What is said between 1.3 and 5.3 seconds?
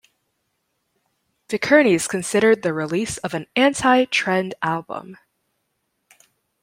Vikernes considered the release an "anti-trend album".